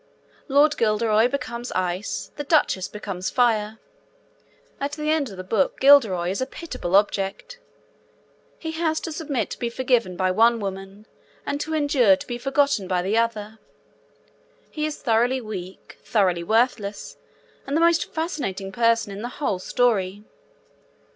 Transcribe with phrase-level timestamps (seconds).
[0.47, 3.77] Lady Guilderoy becomes ice; the Duchess becomes fire;
[4.79, 7.59] at the end of the book Guilderoy is a pitiable object.
[8.57, 11.05] He has to submit to be forgiven by one woman,
[11.45, 13.59] and to endure to be forgotten by the other.
[14.71, 17.17] He is thoroughly weak, thoroughly worthless,
[17.67, 20.23] and the most fascinating person in the whole story.